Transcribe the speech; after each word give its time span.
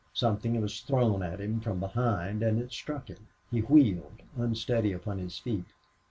Something 0.15 0.59
was 0.59 0.79
thrown 0.81 1.21
at 1.21 1.39
him 1.39 1.59
from 1.59 1.79
behind 1.79 2.41
and 2.41 2.59
it 2.59 2.71
struck 2.71 3.07
him. 3.07 3.27
He 3.51 3.59
wheeled, 3.59 4.23
unsteady 4.35 4.93
upon 4.93 5.19
his 5.19 5.37
feet. 5.37 5.65